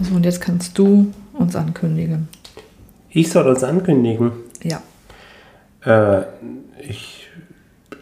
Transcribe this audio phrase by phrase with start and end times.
[0.00, 2.28] So, und jetzt kannst du uns ankündigen.
[3.10, 4.32] Ich soll uns ankündigen.
[4.62, 4.82] Ja.
[5.84, 6.24] Äh,
[6.88, 7.28] ich,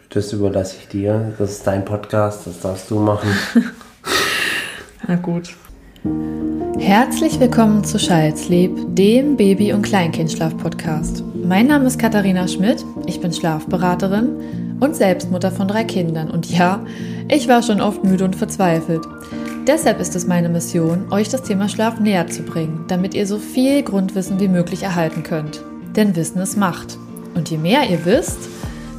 [0.08, 1.34] das überlasse ich dir.
[1.38, 3.28] Das ist dein Podcast, das darfst du machen.
[5.06, 5.54] Na gut.
[6.78, 11.22] Herzlich willkommen zu Schalzleb, dem Baby- und Kleinkindschlaf-Podcast.
[11.44, 16.30] Mein Name ist Katharina Schmidt, ich bin Schlafberaterin und Selbstmutter von drei Kindern.
[16.30, 16.84] Und ja,
[17.28, 19.02] ich war schon oft müde und verzweifelt.
[19.66, 23.38] Deshalb ist es meine Mission, euch das Thema Schlaf näher zu bringen, damit ihr so
[23.38, 25.62] viel Grundwissen wie möglich erhalten könnt.
[25.94, 26.98] Denn Wissen ist Macht.
[27.36, 28.40] Und je mehr ihr wisst,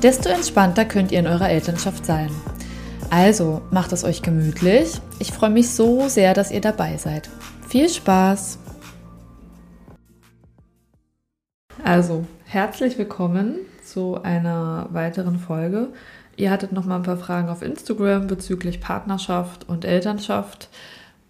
[0.01, 2.29] desto entspannter könnt ihr in eurer Elternschaft sein.
[3.09, 5.01] Also macht es euch gemütlich.
[5.19, 7.29] Ich freue mich so sehr, dass ihr dabei seid.
[7.67, 8.57] Viel Spaß!
[11.83, 15.89] Also, herzlich willkommen zu einer weiteren Folge.
[16.35, 20.69] Ihr hattet noch mal ein paar Fragen auf Instagram bezüglich Partnerschaft und Elternschaft.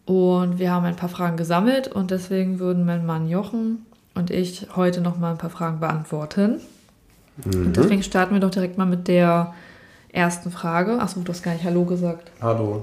[0.05, 3.85] Und wir haben ein paar Fragen gesammelt und deswegen würden mein Mann Jochen
[4.16, 6.59] und ich heute noch mal ein paar Fragen beantworten.
[7.38, 7.67] Mhm.
[7.67, 9.53] Und deswegen starten wir doch direkt mal mit der
[10.11, 11.00] ersten Frage.
[11.00, 12.31] Achso, du hast gar nicht Hallo gesagt.
[12.41, 12.81] Hallo.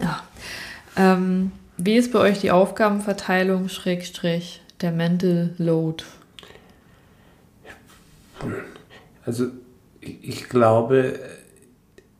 [0.00, 0.22] Ja.
[0.96, 6.04] Ähm, wie ist bei euch die Aufgabenverteilung, Schrägstrich, der Mental Load?
[9.24, 9.46] Also
[10.22, 11.14] ich glaube,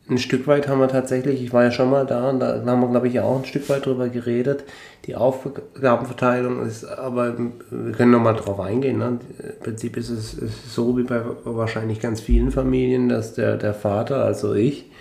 [0.07, 2.81] ein Stück weit haben wir tatsächlich, ich war ja schon mal da und da haben
[2.81, 4.63] wir, glaube ich, auch ein Stück weit drüber geredet.
[5.05, 8.99] Die Aufgabenverteilung ist, aber wir können nochmal drauf eingehen.
[8.99, 9.19] Ne?
[9.39, 13.73] Im Prinzip ist es ist so wie bei wahrscheinlich ganz vielen Familien, dass der, der
[13.73, 14.91] Vater, also ich,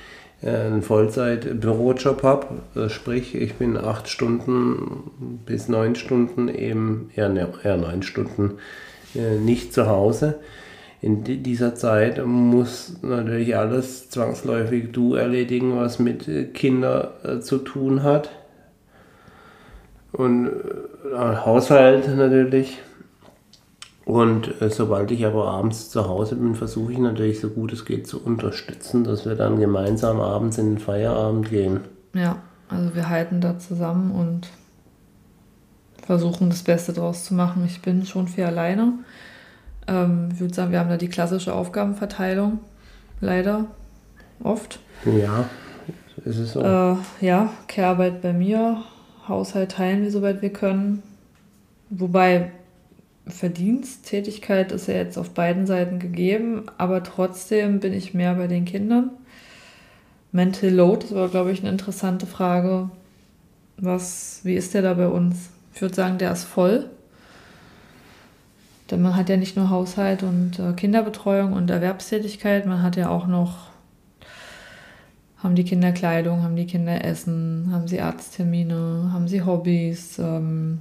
[0.42, 2.46] äh, einen Vollzeit-Bürojob habe.
[2.74, 5.10] Äh, sprich, ich bin acht Stunden
[5.44, 8.54] bis neun Stunden eben, eher, ne, eher neun Stunden
[9.14, 10.36] äh, nicht zu Hause
[11.04, 17.58] in dieser Zeit muss natürlich alles zwangsläufig du erledigen, was mit äh, Kindern äh, zu
[17.58, 18.30] tun hat.
[20.12, 22.78] Und äh, Haushalt natürlich.
[24.06, 27.84] Und äh, sobald ich aber abends zu Hause bin, versuche ich natürlich so gut es
[27.84, 31.80] geht zu unterstützen, dass wir dann gemeinsam abends in den Feierabend gehen.
[32.14, 32.38] Ja,
[32.70, 34.48] also wir halten da zusammen und
[36.06, 37.62] versuchen das Beste draus zu machen.
[37.66, 38.94] Ich bin schon viel alleine.
[39.86, 42.60] Ähm, ich würde sagen, wir haben da die klassische Aufgabenverteilung.
[43.20, 43.66] Leider.
[44.42, 44.80] Oft.
[45.04, 45.48] Ja,
[46.24, 46.60] ist es so.
[46.60, 48.82] Äh, ja, Care-Arbeit bei mir.
[49.28, 51.02] Haushalt teilen wir, soweit wir können.
[51.90, 52.50] Wobei
[53.26, 58.64] Verdiensttätigkeit ist ja jetzt auf beiden Seiten gegeben, aber trotzdem bin ich mehr bei den
[58.64, 59.10] Kindern.
[60.32, 62.90] Mental Load, das war, glaube ich, eine interessante Frage.
[63.76, 65.50] Was, wie ist der da bei uns?
[65.74, 66.90] Ich würde sagen, der ist voll.
[68.90, 73.08] Denn man hat ja nicht nur Haushalt und äh, Kinderbetreuung und Erwerbstätigkeit, man hat ja
[73.08, 73.68] auch noch,
[75.38, 80.80] haben die Kinder Kleidung, haben die Kinder Essen, haben sie Arzttermine, haben sie Hobbys, ähm,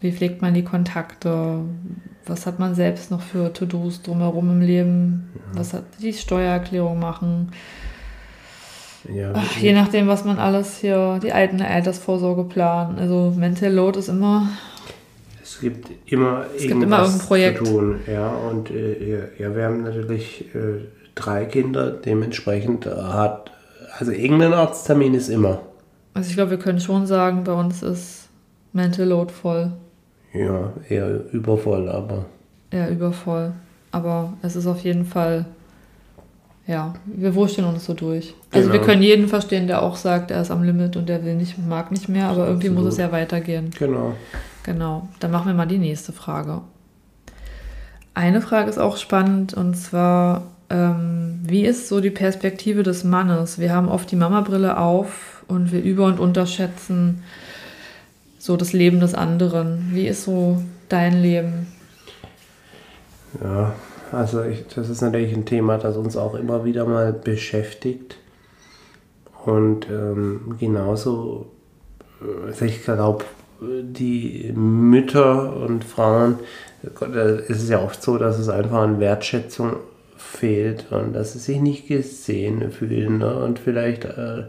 [0.00, 1.60] wie pflegt man die Kontakte,
[2.26, 7.52] was hat man selbst noch für To-Dos drumherum im Leben, was hat die Steuererklärung machen.
[9.12, 12.98] Ja, Ach, je nachdem, was man alles hier, die alten Altersvorsorge planen.
[12.98, 14.48] Also Mental Load ist immer
[15.58, 17.58] es gibt immer es gibt immer Projekt.
[17.58, 18.00] zu tun.
[18.06, 20.84] Ja, und äh, ja, wir haben natürlich äh,
[21.16, 23.50] drei Kinder, dementsprechend hat,
[23.98, 25.62] also irgendein Arzttermin ist immer.
[26.14, 28.28] Also ich glaube, wir können schon sagen, bei uns ist
[28.72, 29.72] Mental Load voll.
[30.32, 32.26] Ja, eher übervoll, aber.
[32.70, 33.52] Eher übervoll.
[33.90, 35.46] Aber es ist auf jeden Fall,
[36.68, 38.34] ja, wir wurschteln uns so durch.
[38.52, 38.80] Also genau.
[38.80, 41.58] wir können jeden verstehen, der auch sagt, er ist am Limit und der will nicht,
[41.66, 42.84] mag nicht mehr, aber irgendwie Absolut.
[42.84, 43.70] muss es ja weitergehen.
[43.76, 44.14] Genau.
[44.68, 46.60] Genau, dann machen wir mal die nächste Frage.
[48.12, 53.58] Eine Frage ist auch spannend und zwar, ähm, wie ist so die Perspektive des Mannes?
[53.58, 57.22] Wir haben oft die Mama-Brille auf und wir über- und unterschätzen
[58.38, 59.88] so das Leben des anderen.
[59.92, 61.68] Wie ist so dein Leben?
[63.42, 63.72] Ja,
[64.12, 68.18] also ich, das ist natürlich ein Thema, das uns auch immer wieder mal beschäftigt.
[69.46, 71.46] Und ähm, genauso,
[72.46, 73.24] also ich glaube,
[73.60, 76.38] die Mütter und Frauen,
[76.82, 79.76] da ist es ja oft so, dass es einfach an Wertschätzung
[80.16, 83.18] fehlt und dass sie sich nicht gesehen fühlen.
[83.18, 83.34] Ne?
[83.34, 84.44] Und vielleicht, äh,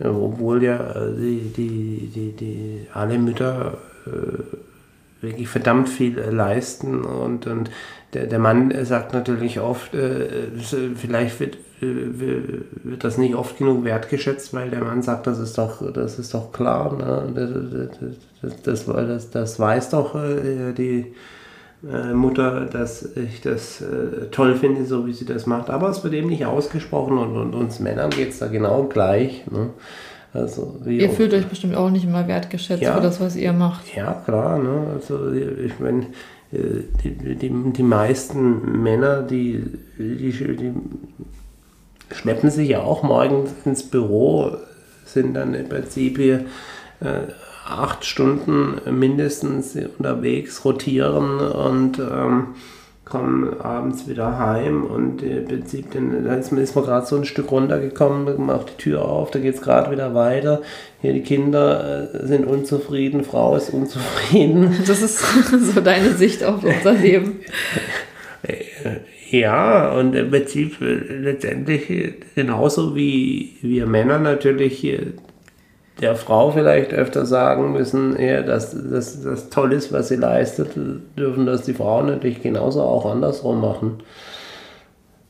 [0.00, 7.46] obwohl ja äh, die, die, die, die, alle Mütter äh, wirklich verdammt viel leisten und,
[7.46, 7.70] und
[8.12, 10.48] der, der Mann sagt natürlich oft, äh,
[10.94, 15.92] vielleicht wird wird das nicht oft genug wertgeschätzt, weil der Mann sagt, das ist doch,
[15.92, 17.32] das ist doch klar, ne?
[18.42, 21.14] das, das, das, das, weiß doch äh, die
[21.86, 25.68] äh, Mutter, dass ich das äh, toll finde, so wie sie das macht.
[25.68, 29.44] Aber es wird eben nicht ausgesprochen und, und uns Männern geht es da genau gleich.
[29.50, 29.70] Ne?
[30.32, 33.94] Also, ihr fühlt euch bestimmt auch nicht immer wertgeschätzt ja, für das, was ihr macht.
[33.94, 34.58] Ja, klar.
[34.58, 34.86] Ne?
[34.94, 36.06] Also ich meine,
[36.52, 39.64] äh, die, die, die meisten Männer, die,
[39.98, 40.72] die, die
[42.12, 44.56] schleppen sich ja auch morgens ins Büro,
[45.04, 46.46] sind dann im Prinzip hier
[47.00, 47.32] äh,
[47.66, 52.54] acht Stunden mindestens unterwegs, rotieren und ähm,
[53.04, 57.16] kommen abends wieder heim und im Prinzip dann, da ist man, ist man gerade so
[57.16, 60.62] ein Stück runtergekommen, macht die Tür auf, da geht es gerade wieder weiter.
[61.02, 64.76] Hier die Kinder äh, sind unzufrieden, Frau ist unzufrieden.
[64.86, 65.20] Das ist
[65.74, 67.40] so deine Sicht auf unser Leben.
[69.30, 74.86] Äh, ja, und im Prinzip äh, letztendlich genauso wie wir Männer natürlich
[76.00, 80.70] der Frau vielleicht öfter sagen müssen, eher, dass das toll ist, was sie leistet,
[81.18, 84.02] dürfen das die Frauen natürlich genauso auch andersrum machen.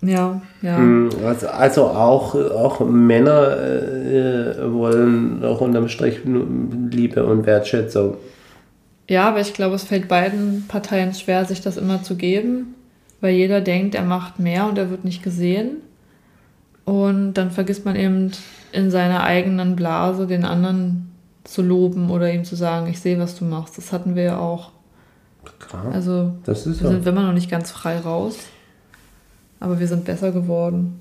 [0.03, 0.79] Ja, ja.
[1.25, 8.17] Also, also auch, auch Männer äh, wollen auch unterm Strich Liebe und Wertschätzung.
[9.09, 12.75] Ja, aber ich glaube, es fällt beiden Parteien schwer, sich das immer zu geben,
[13.21, 15.79] weil jeder denkt, er macht mehr und er wird nicht gesehen.
[16.85, 18.31] Und dann vergisst man eben
[18.73, 21.11] in seiner eigenen Blase den anderen
[21.45, 23.79] zu loben oder ihm zu sagen, ich sehe, was du machst.
[23.79, 24.71] Das hatten wir ja auch.
[25.59, 25.87] Klar.
[25.93, 28.37] Also das ist wir sind immer noch nicht ganz frei raus,
[29.61, 31.01] aber wir sind besser geworden.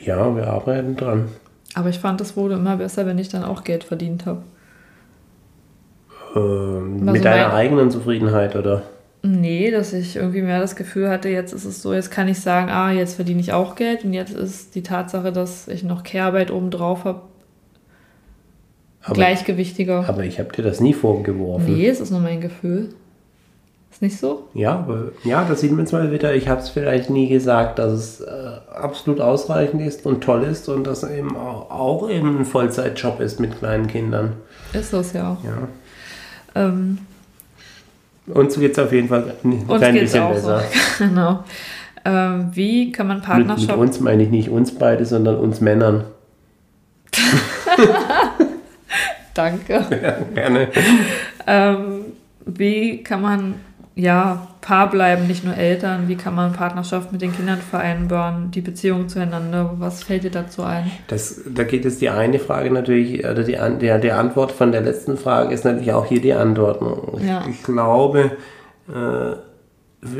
[0.00, 1.28] Ja, wir arbeiten dran.
[1.74, 4.42] Aber ich fand, es wurde immer besser, wenn ich dann auch Geld verdient habe.
[6.34, 8.82] Ähm, mit deiner eigenen Zufriedenheit, oder?
[9.24, 12.40] Nee, dass ich irgendwie mehr das Gefühl hatte, jetzt ist es so, jetzt kann ich
[12.40, 16.02] sagen, ah, jetzt verdiene ich auch Geld und jetzt ist die Tatsache, dass ich noch
[16.02, 17.22] Kehrarbeit oben drauf habe,
[19.12, 20.08] gleichgewichtiger.
[20.08, 21.72] Aber ich habe dir das nie vorgeworfen.
[21.72, 22.88] Nee, es ist nur mein Gefühl.
[23.92, 24.48] Ist nicht so?
[24.54, 26.34] Ja, aber, ja, das sieht man jetzt mal wieder.
[26.34, 28.32] Ich habe es vielleicht nie gesagt, dass es äh,
[28.72, 33.38] absolut ausreichend ist und toll ist und dass eben auch, auch eben ein Vollzeitjob ist
[33.38, 34.32] mit kleinen Kindern.
[34.72, 35.36] Ist das ja.
[35.44, 35.68] Ja.
[36.54, 36.98] Ähm,
[38.26, 40.60] uns geht es auf jeden Fall ein klein bisschen besser.
[40.60, 41.04] So.
[41.04, 41.44] genau.
[42.04, 43.68] Ähm, wie kann man Partnerschaft...
[43.68, 46.04] Mit, mit, uns meine ich nicht uns beide, sondern uns Männern.
[49.34, 49.84] Danke.
[50.02, 50.68] Ja, gerne.
[51.46, 52.04] Ähm,
[52.44, 53.54] wie kann man
[53.94, 56.08] ja, Paar bleiben, nicht nur Eltern.
[56.08, 59.74] Wie kann man Partnerschaft mit den Kindern vereinbaren, die Beziehung zueinander?
[59.78, 60.90] Was fällt dir dazu ein?
[61.08, 64.82] Das, da geht es die eine Frage natürlich, oder die, der, die Antwort von der
[64.82, 66.80] letzten Frage ist natürlich auch hier die Antwort.
[67.26, 67.42] Ja.
[67.42, 68.32] Ich, ich glaube,
[68.88, 70.16] äh,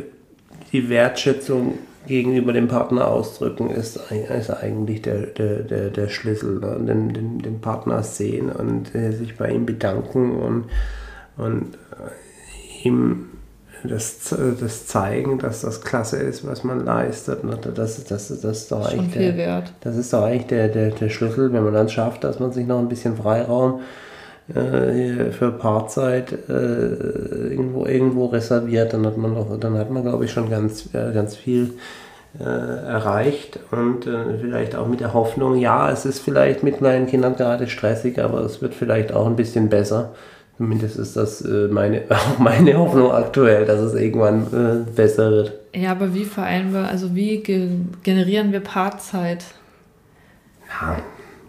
[0.72, 6.58] die Wertschätzung gegenüber dem Partner ausdrücken ist, ist eigentlich der, der, der, der Schlüssel.
[6.58, 6.84] Ne?
[6.84, 10.64] Den, den, den Partner sehen und äh, sich bei ihm bedanken und,
[11.36, 13.28] und äh, ihm
[13.84, 17.44] das, das Zeigen, dass das klasse ist, was man leistet.
[17.44, 17.58] Ne?
[17.74, 19.72] Das, das, das, das ist doch Schon viel der, wert.
[19.80, 22.66] Das ist doch eigentlich der, der, der Schlüssel, wenn man dann schafft, dass man sich
[22.66, 23.80] noch ein bisschen Freiraum
[24.54, 30.24] äh, für Paarzeit äh, irgendwo, irgendwo reserviert, dann hat man doch, dann hat man, glaube
[30.24, 31.74] ich, schon ganz, äh, ganz viel
[32.38, 37.06] äh, erreicht und äh, vielleicht auch mit der Hoffnung, ja, es ist vielleicht mit kleinen
[37.06, 40.12] Kindern gerade stressig, aber es wird vielleicht auch ein bisschen besser.
[40.62, 45.58] Zumindest ist das äh, meine, auch meine Hoffnung aktuell, dass es irgendwann äh, besser wird.
[45.74, 47.68] Ja, aber wie vereinbar, also wie ge
[48.04, 49.44] generieren wir Paarzeit?
[50.68, 50.98] Ja,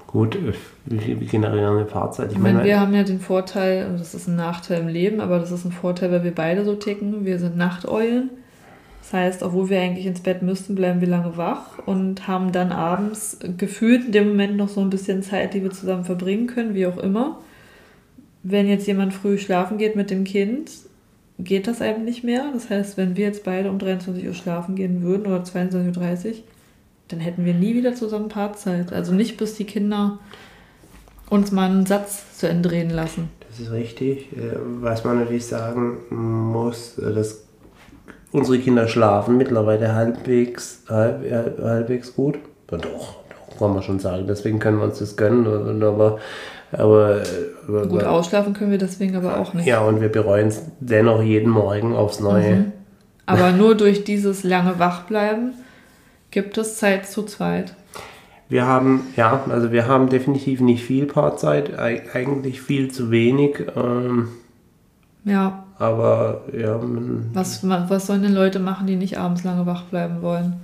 [0.08, 0.54] gut, äh,
[0.86, 2.32] wie, wie generieren wir Paarzeit?
[2.32, 5.22] Ich, ich meine, wir haben ja den Vorteil, und das ist ein Nachteil im Leben,
[5.22, 7.24] aber das ist ein Vorteil, weil wir beide so ticken.
[7.24, 8.32] Wir sind Nachteulen.
[9.04, 12.72] Das heißt, obwohl wir eigentlich ins Bett müssten, bleiben wir lange wach und haben dann
[12.72, 16.74] abends gefühlt in dem Moment noch so ein bisschen Zeit, die wir zusammen verbringen können,
[16.74, 17.38] wie auch immer
[18.44, 20.70] wenn jetzt jemand früh schlafen geht mit dem Kind,
[21.40, 22.52] geht das eben nicht mehr.
[22.54, 26.34] Das heißt, wenn wir jetzt beide um 23 Uhr schlafen gehen würden oder 22.30 Uhr,
[27.08, 28.92] dann hätten wir nie wieder zusammen Paarzeit.
[28.94, 30.20] Also nicht bis die Kinder
[31.30, 33.30] uns mal einen Satz zu entdrehen lassen.
[33.50, 34.32] Das ist richtig.
[34.34, 37.44] Äh, was man natürlich sagen muss, äh, dass
[38.32, 42.40] unsere Kinder schlafen mittlerweile halbwegs, halb, halbwegs gut.
[42.68, 44.26] Doch, doch, kann man schon sagen.
[44.28, 45.84] Deswegen können wir uns das gönnen.
[45.84, 46.20] Aber
[46.78, 47.24] aber,
[47.68, 49.66] aber gut ausschlafen können wir deswegen aber auch nicht.
[49.66, 52.56] Ja, und wir bereuen es dennoch jeden Morgen aufs Neue.
[52.56, 52.72] Mhm.
[53.26, 55.54] Aber nur durch dieses lange Wachbleiben
[56.32, 57.74] gibt es Zeit zu zweit.
[58.50, 63.66] Wir haben, ja, also wir haben definitiv nicht viel Paarzeit, eigentlich viel zu wenig.
[63.76, 64.28] Ähm,
[65.24, 65.64] ja.
[65.80, 66.80] Aber ja.
[67.34, 70.58] Was, was sollen denn Leute machen, die nicht abends lange wach bleiben wollen?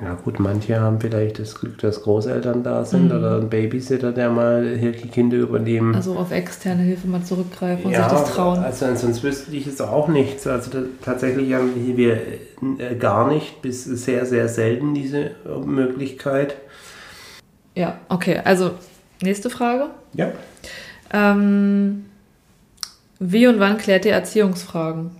[0.00, 3.18] Ja gut, manche haben vielleicht das Glück, dass Großeltern da sind mhm.
[3.18, 5.94] oder ein Babysitter, der mal hier die Kinder übernehmen.
[5.94, 8.58] Also auf externe Hilfe mal zurückgreifen und ja, sich das trauen.
[8.60, 10.46] Also sonst wüsste ich es auch nichts.
[10.46, 10.70] Also
[11.04, 12.12] tatsächlich haben wir
[12.78, 15.32] äh, gar nicht bis sehr, sehr selten diese
[15.64, 16.56] Möglichkeit.
[17.74, 18.40] Ja, okay.
[18.44, 18.72] Also,
[19.20, 19.90] nächste Frage.
[20.14, 20.32] Ja.
[21.12, 22.06] Ähm,
[23.18, 25.10] wie und wann klärt ihr Erziehungsfragen?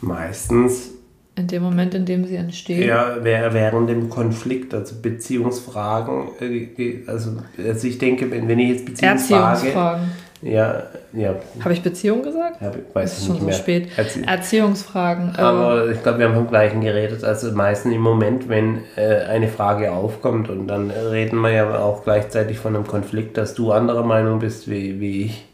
[0.00, 0.90] Meistens
[1.36, 2.86] In dem Moment, in dem sie entstehen?
[2.88, 6.28] ja, während dem Konflikt, also Beziehungsfragen.
[6.40, 9.44] äh, Also, also ich denke, wenn, wenn ich jetzt Beziehungsfrage.
[9.68, 10.10] Erziehungsfragen.
[10.42, 12.62] Ja, ja, Habe ich Beziehung gesagt?
[12.62, 13.54] ja weiß ist schon nicht so mehr.
[13.54, 13.88] spät.
[13.98, 15.36] Erzie- Erziehungsfragen.
[15.36, 17.22] Aber ich glaube, wir haben vom Gleichen geredet.
[17.24, 22.04] Also meistens im Moment, wenn äh, eine Frage aufkommt und dann reden wir ja auch
[22.04, 25.44] gleichzeitig von einem Konflikt, dass du anderer Meinung bist wie, wie ich.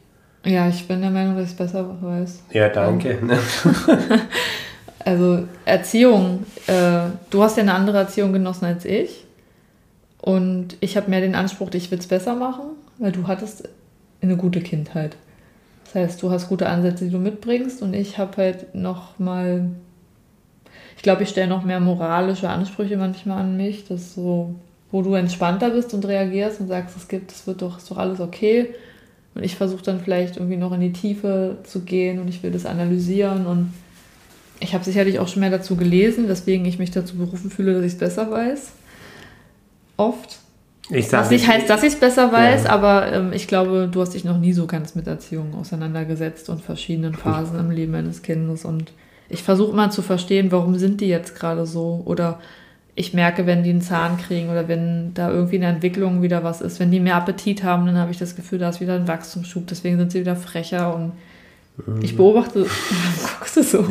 [0.45, 2.45] ja, ich bin der Meinung, dass ich es besser weiß.
[2.53, 3.19] Ja, danke.
[5.07, 9.25] Also Erziehung, äh, du hast ja eine andere Erziehung genossen als ich.
[10.21, 12.65] Und ich habe mehr den Anspruch, ich will es besser machen,
[12.99, 13.69] weil du hattest
[14.21, 15.17] eine gute Kindheit.
[15.85, 19.71] Das heißt, du hast gute Ansätze, die du mitbringst und ich habe halt noch mal,
[20.97, 24.57] ich glaube, ich stelle noch mehr moralische Ansprüche manchmal an mich, dass so,
[24.91, 27.99] wo du entspannter bist und reagierst und sagst, es gibt, es wird doch, ist doch
[27.99, 28.75] alles okay.
[29.37, 32.51] Und ich versuche dann vielleicht irgendwie noch in die Tiefe zu gehen und ich will
[32.51, 33.73] das analysieren und
[34.61, 37.85] ich habe sicherlich auch schon mehr dazu gelesen, weswegen ich mich dazu berufen fühle, dass
[37.85, 38.73] ich es besser weiß.
[39.97, 40.39] Oft.
[40.91, 42.71] Ich sag Was nicht heißt, dass ich es besser weiß, Ja.
[42.71, 46.63] aber ähm, ich glaube, du hast dich noch nie so ganz mit Erziehung auseinandergesetzt und
[46.63, 48.65] verschiedenen Phasen im Leben eines Kindes.
[48.65, 48.93] Und
[49.29, 52.03] ich versuche mal zu verstehen, warum sind die jetzt gerade so?
[52.05, 52.39] Oder
[52.95, 56.45] ich merke, wenn die einen Zahn kriegen oder wenn da irgendwie in der Entwicklung wieder
[56.45, 58.95] was ist, wenn die mehr Appetit haben, dann habe ich das Gefühl, da ist wieder
[58.95, 61.13] ein Wachstumsschub, deswegen sind sie wieder frecher und
[62.03, 62.69] ich beobachte, warum
[63.39, 63.85] guckst du so?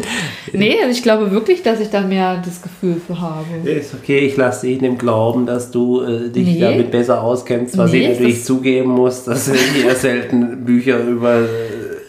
[0.53, 3.45] Nee, also ich glaube wirklich, dass ich da mehr das Gefühl für habe.
[3.69, 6.59] Ist okay, ich lasse dich dem Glauben, dass du äh, dich Nee.
[6.59, 11.47] damit besser auskennst, was Nee, ich natürlich zugeben muss, dass ich eher selten Bücher über,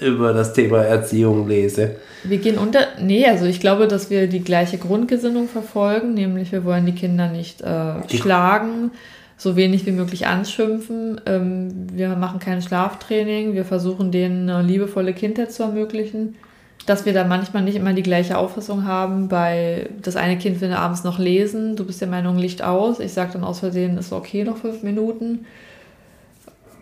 [0.01, 1.97] über das Thema Erziehung lese.
[2.25, 2.81] Wir gehen unter.
[3.01, 7.29] Nee, also ich glaube, dass wir die gleiche Grundgesinnung verfolgen, nämlich wir wollen die Kinder
[7.29, 8.91] nicht äh, Die- schlagen,
[9.39, 11.21] so wenig wie möglich anschimpfen.
[11.27, 16.37] Ähm, wir machen kein Schlaftraining, wir versuchen denen eine liebevolle Kindheit zu ermöglichen.
[16.87, 20.73] Dass wir da manchmal nicht immer die gleiche Auffassung haben, bei das eine Kind will
[20.73, 23.01] abends noch lesen, du bist der Meinung, Licht aus.
[23.01, 25.47] Ich sage dann aus Versehen, ist okay, noch fünf Minuten.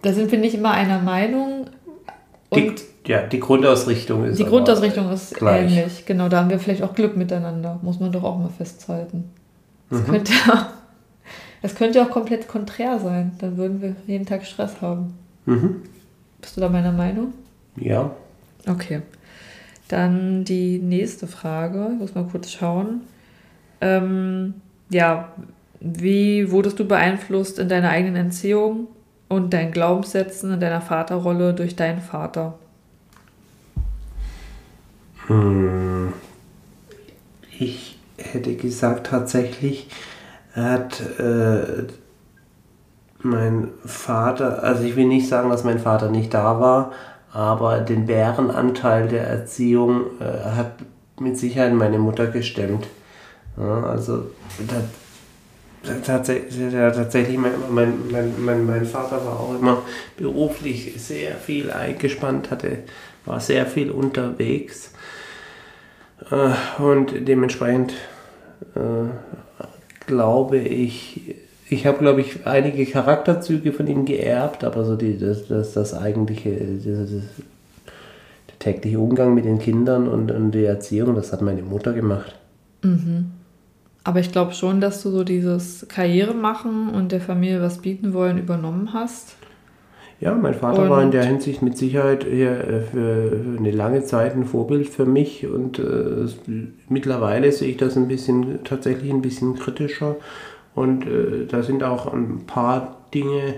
[0.02, 1.68] Da sind wir nicht immer einer Meinung.
[2.54, 5.72] Die, Und ja, die Grundausrichtung ist die Grundausrichtung ist gleich.
[5.74, 6.04] ähnlich.
[6.04, 7.78] Genau, da haben wir vielleicht auch Glück miteinander.
[7.82, 9.24] Muss man doch auch mal festhalten.
[9.88, 10.04] Das, Mhm.
[10.06, 10.68] könnte, ja-
[11.64, 13.32] das könnte ja auch komplett konträr sein.
[13.38, 15.14] Dann würden wir jeden Tag Stress haben.
[15.46, 15.80] Mhm.
[16.42, 17.32] Bist du da meiner Meinung?
[17.76, 18.10] Ja,
[18.66, 19.00] Okay.
[19.88, 21.90] Dann die nächste Frage.
[21.94, 23.00] Ich muss mal kurz schauen.
[23.80, 24.52] Ähm,
[24.90, 25.32] ja,
[25.80, 28.88] wie wurdest du beeinflusst in deiner eigenen Entziehung
[29.28, 32.58] und deinen Glaubenssätzen in deiner Vaterrolle durch deinen Vater?
[35.28, 36.12] Hm.
[37.58, 39.88] Ich hätte gesagt, tatsächlich
[40.54, 41.84] hat äh,
[43.22, 46.92] mein Vater, also ich will nicht sagen, dass mein Vater nicht da war,
[47.32, 50.74] aber den Bärenanteil der Erziehung äh, hat
[51.18, 52.86] mit Sicherheit meine Mutter gestemmt.
[53.56, 54.26] Ja, also
[56.04, 59.82] tatsächlich, tatsächlich mein, mein, mein, mein, mein Vater war auch immer
[60.16, 62.78] beruflich sehr viel eingespannt, hatte,
[63.24, 64.92] war sehr viel unterwegs.
[66.30, 67.94] Äh, und dementsprechend
[68.74, 69.08] äh,
[70.06, 71.34] glaube ich,
[71.68, 75.94] ich habe, glaube ich, einige Charakterzüge von ihm geerbt, aber so die, das, das, das
[75.94, 77.22] eigentliche, das, das,
[78.48, 82.34] der tägliche Umgang mit den Kindern und, und die Erziehung, das hat meine Mutter gemacht.
[84.04, 88.12] Aber ich glaube schon, dass du so dieses Karriere machen und der Familie was bieten
[88.12, 89.36] wollen übernommen hast.
[90.24, 94.04] Ja, mein Vater war in Und- der Hinsicht mit Sicherheit hier äh, für eine lange
[94.04, 96.26] Zeit ein Vorbild für mich und äh,
[96.88, 100.16] mittlerweile sehe ich das ein bisschen, tatsächlich ein bisschen kritischer
[100.74, 103.56] und äh, da sind auch ein paar Dinge,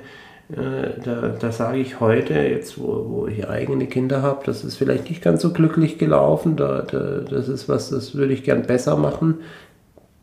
[0.50, 4.74] äh, da, da sage ich heute, jetzt wo, wo ich eigene Kinder habe, das ist
[4.74, 8.62] vielleicht nicht ganz so glücklich gelaufen, da, da, das ist was, das würde ich gern
[8.62, 9.36] besser machen.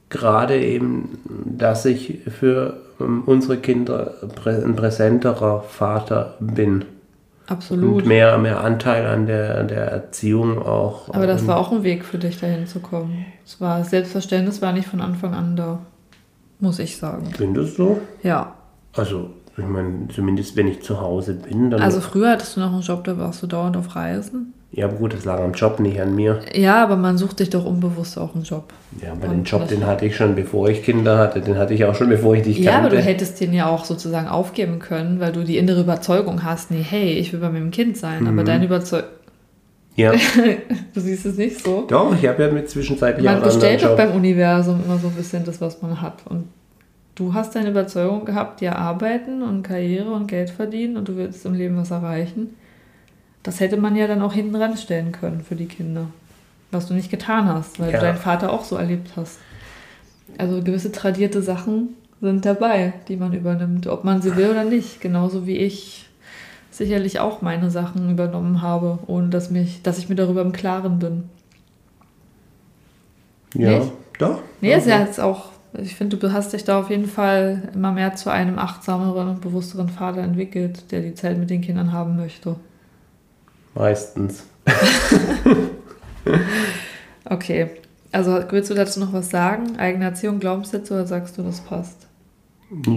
[0.10, 6.86] Gerade eben, dass ich für unsere Kinder ein präsenterer Vater bin
[7.48, 8.04] Absolut.
[8.04, 11.14] und mehr, mehr Anteil an der, an der Erziehung auch.
[11.14, 13.26] Aber das ähm, war auch ein Weg für dich, dahin zu kommen.
[13.46, 15.80] Es war Selbstverständnis war nicht von Anfang an da,
[16.60, 17.32] muss ich sagen.
[17.36, 18.00] Findest du?
[18.24, 18.56] Ja.
[18.94, 21.82] Also, ich meine, zumindest wenn ich zu Hause bin, dann.
[21.82, 24.54] Also früher hattest du noch einen Job, da warst du dauernd auf Reisen.
[24.76, 26.40] Ja, aber gut, das lag am Job, nicht an mir.
[26.54, 28.74] Ja, aber man sucht sich doch unbewusst auch einen Job.
[29.02, 31.42] Ja, aber Und den Job, den hatte ich schon, bevor ich Kinder hatte.
[31.42, 32.96] Den hatte ich auch schon, bevor ich dich Ja, aber kannte.
[32.98, 36.82] du hättest den ja auch sozusagen aufgeben können, weil du die innere Überzeugung hast, nee,
[36.82, 38.22] hey, ich will bei meinem Kind sein.
[38.24, 38.28] Mhm.
[38.30, 39.10] Aber deine Überzeugung,
[39.96, 40.12] Ja,
[40.94, 41.86] du siehst es nicht so.
[41.88, 45.46] doch, ich habe ja mit zwischenzeitlich Man bestellt doch beim Universum immer so ein bisschen
[45.46, 46.24] das, was man hat.
[46.28, 46.46] Und
[47.14, 51.46] du hast deine Überzeugung gehabt, ja, arbeiten und Karriere und Geld verdienen und du willst
[51.46, 52.56] im Leben was erreichen.
[53.44, 56.08] Das hätte man ja dann auch hinten ranstellen können für die Kinder.
[56.72, 58.00] Was du nicht getan hast, weil Ja.
[58.00, 59.38] du deinen Vater auch so erlebt hast.
[60.38, 61.90] Also gewisse tradierte Sachen
[62.22, 65.02] sind dabei, die man übernimmt, ob man sie will oder nicht.
[65.02, 66.08] Genauso wie ich
[66.72, 70.98] sicherlich auch meine Sachen übernommen habe, ohne dass, mich, dass ich mir darüber im Klaren
[71.00, 71.26] bin.
[73.54, 73.92] Ja, Nicht?
[74.18, 74.42] doch.
[74.62, 77.70] Nee, doch, ist ja jetzt auch, ich finde, du hast dich da auf jeden Fall
[77.76, 81.92] immer mehr zu einem achtsameren und bewussteren Vater entwickelt, der die Zeit mit den Kindern
[81.92, 82.56] haben möchte.
[83.76, 84.44] Meistens.
[87.26, 87.68] Okay,
[88.12, 89.78] also willst du dazu noch was sagen?
[89.78, 92.08] Eigene Erziehung, Glaubenssätze oder sagst du, das passt?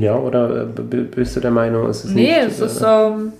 [0.00, 2.61] Ja, oder äh, bist du der Meinung, es ist nee, nicht...
[2.61, 3.33] es ist, ähm,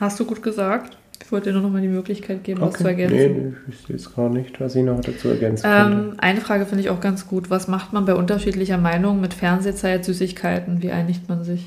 [0.00, 0.96] hast du gut gesagt.
[1.22, 3.16] Ich wollte dir nur noch mal die Möglichkeit geben, was zu Nee, ergänzen.
[3.16, 5.92] nee, ich wüsste jetzt gar nicht, was ich noch dazu ergänzen könnte.
[5.92, 7.50] Ähm, eine Frage finde ich auch ganz gut.
[7.50, 10.82] Was macht man bei unterschiedlicher Meinung mit Fernsehzeit, Süßigkeiten?
[10.82, 11.66] Wie einigt man sich?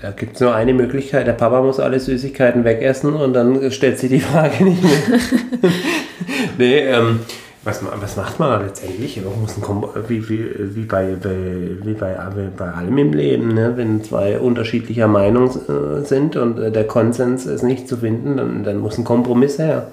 [0.00, 3.98] Da gibt es nur eine Möglichkeit, der Papa muss alle Süßigkeiten wegessen und dann stellt
[3.98, 5.20] sich die Frage nicht mehr.
[6.58, 7.20] nee, ähm,
[7.64, 9.20] was, was macht man letztendlich?
[9.24, 11.36] Man muss ein Kom wie, wie, wie, bei, bei,
[11.82, 13.72] wie bei, wie bei allem im Leben, ne?
[13.76, 18.64] wenn zwei unterschiedlicher Meinung äh, sind und äh, der Konsens ist nicht zu finden, dann,
[18.64, 19.88] dann muss ein Kompromiss her.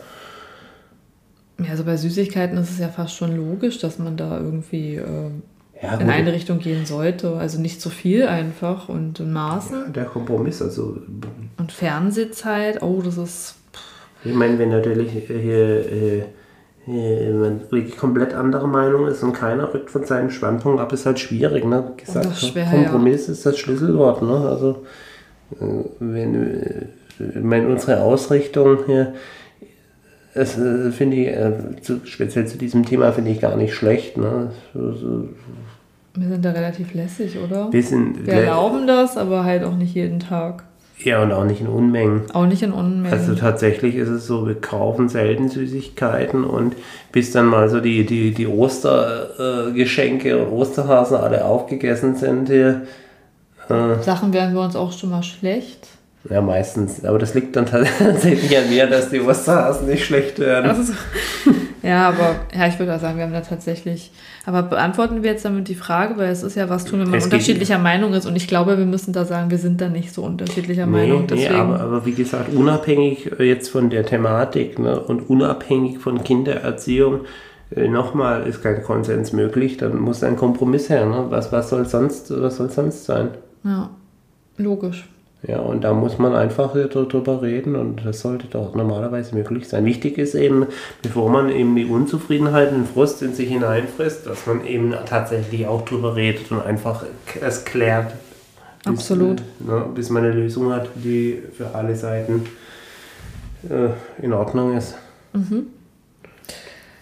[1.60, 5.44] Ja, also bei Süßigkeiten ist es ja fast schon logisch, dass man da irgendwie ähm,
[5.84, 7.36] Ja, in eine Richtung gehen sollte.
[7.36, 9.92] Also nicht zu viel einfach und in Maßen.
[9.92, 10.98] der Kompromiss, also
[11.58, 13.56] Und Fernsehzeit, oh, das ist.
[14.24, 16.24] Ich meine, wenn natürlich hier, äh,
[16.86, 21.06] hier man wirklich komplett andere Meinung ist und keiner rückt von seinem Standpunkt ab, ist
[21.06, 21.66] halt schwierig.
[21.66, 21.94] Ne?
[21.98, 24.22] Gesagt, Das ist schwer, Kompromiss ist das Schlüsselwort.
[24.22, 24.48] Ne?
[24.48, 24.86] Also,
[25.60, 26.86] äh, wenn, äh,
[27.20, 29.14] ich meine, unsere Ausrichtung hier,
[30.34, 34.18] es äh, finde ich, äh, zu, speziell zu diesem Thema finde ich gar nicht schlecht.
[34.18, 34.52] Ne?
[34.74, 35.30] So, so,
[36.16, 37.70] Wir sind da relativ lässig, oder?
[37.70, 40.64] bisschen, Wir erlauben das, aber halt auch nicht jeden Tag.
[41.04, 42.24] ja, und auch nicht in Unmengen.
[42.34, 43.12] Auch nicht in Unmengen.
[43.12, 46.76] Also tatsächlich ist es so, wir kaufen selten Süßigkeiten und
[47.12, 52.84] bis dann mal so die, die, die Ostergeschenke äh, und Osterhasen alle aufgegessen sind hier.
[53.70, 55.88] Äh, Sachen werden wir uns auch schon mal schlecht.
[56.30, 57.04] Ja, meistens.
[57.06, 60.70] Aber das liegt dann tatsächlich an mir, dass die Osterhasen nicht schlecht werden.
[60.70, 60.94] Also,
[61.84, 64.12] ja, aber ja, ich würde auch sagen, wir haben da tatsächlich.
[64.46, 67.18] Aber beantworten wir jetzt damit die Frage, weil es ist ja was tun, wenn man
[67.18, 68.26] Es geht- unterschiedlicher Meinung ist.
[68.26, 71.22] Und ich glaube, wir müssen da sagen, wir sind da nicht so unterschiedlicher Nee, Meinung.
[71.22, 76.00] nee Deswegen, aber, aber wie gesagt, unabhängig äh, jetzt von der Thematik ne, und unabhängig
[76.00, 77.22] von Kindererziehung,
[77.76, 81.06] äh, nochmal ist kein Konsens möglich, dann muss ein Kompromiss her.
[81.06, 81.26] Ne?
[81.30, 83.30] Was, was, soll sonst, was soll sonst sein?
[83.64, 83.90] ja,
[84.58, 85.08] logisch.
[85.46, 89.84] Ja, und da muss man einfach drüber reden und das sollte doch normalerweise möglich sein.
[89.84, 90.68] Wichtig ist eben,
[91.02, 95.84] bevor man eben die Unzufriedenheit und Frust in sich hineinfrisst, dass man eben tatsächlich auch
[95.84, 97.04] drüber redet und einfach
[97.42, 98.14] es klärt.
[98.86, 99.42] Bis, Absolut.
[99.60, 102.46] Ne, bis man eine Lösung hat, die für alle Seiten
[103.70, 103.90] äh,
[104.24, 104.96] in Ordnung ist.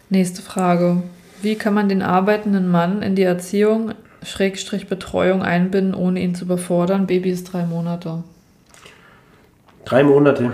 [0.10, 1.04] Nächste Frage.
[1.44, 6.46] Wie kann man den arbeitenden Mann in die Erziehung, Schrägstrich Betreuung einbinden, ohne ihn zu
[6.46, 7.08] überfordern?
[7.08, 8.24] Baby ist drei Monate.
[9.86, 10.52] Drei Monate.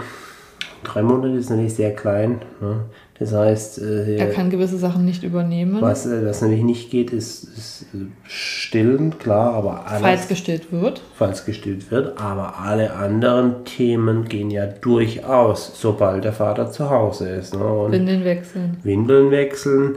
[0.83, 2.41] Drei Monate ist natürlich sehr klein.
[2.61, 2.85] Ne?
[3.19, 7.09] Das heißt, äh, Er kann gewisse Sachen nicht übernehmen, was, äh, was natürlich nicht geht,
[7.11, 10.01] ist, ist äh, stillen, klar, aber alles.
[10.01, 11.01] falls gestillt wird.
[11.15, 17.29] falls gestillt wird, aber alle anderen Themen gehen ja durchaus, sobald der Vater zu Hause
[17.29, 17.55] ist.
[17.55, 17.63] Ne?
[17.65, 19.95] Und Windeln wechseln, Windeln wechseln,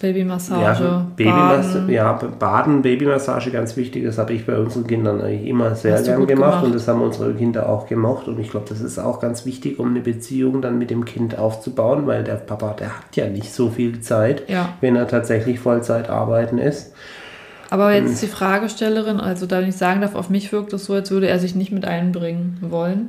[0.00, 1.88] Babymassage, ja, Babymassage, Baden.
[1.90, 6.26] ja, Baden, Babymassage, ganz wichtig, das habe ich bei unseren Kindern eigentlich immer sehr gern
[6.26, 6.64] gemacht, gemacht.
[6.64, 9.78] und das haben unsere Kinder auch gemacht und ich glaube, das ist auch ganz wichtig,
[9.78, 13.52] um eine Beziehung dann mit dem Kind aufzubauen, weil der Papa, der hat ja nicht
[13.52, 14.70] so viel Zeit, Ja.
[14.80, 16.92] wenn er tatsächlich Vollzeit arbeiten ist.
[17.70, 21.10] Aber jetzt die Fragestellerin, also da ich sagen darf, auf mich wirkt es so, als
[21.10, 23.08] würde er sich nicht mit einbringen wollen.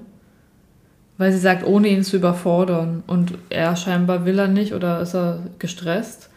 [1.19, 3.03] Weil sie sagt, ohne ihn zu überfordern.
[3.07, 6.29] Und er scheinbar will er nicht oder ist er gestresst.